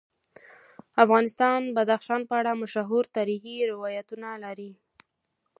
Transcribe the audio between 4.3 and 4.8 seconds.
لري.